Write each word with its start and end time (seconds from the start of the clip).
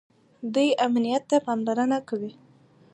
دوی 0.53 0.69
امنیت 0.85 1.23
ته 1.29 1.37
پاملرنه 1.45 1.99
کوي. 2.09 2.31